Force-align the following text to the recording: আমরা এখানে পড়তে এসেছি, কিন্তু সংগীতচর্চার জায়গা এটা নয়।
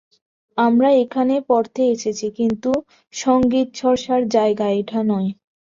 আমরা 0.57 0.89
এখানে 1.03 1.35
পড়তে 1.49 1.81
এসেছি, 1.93 2.27
কিন্তু 2.39 2.71
সংগীতচর্চার 3.13 4.21
জায়গা 4.35 4.67
এটা 4.79 4.99
নয়। 5.03 5.29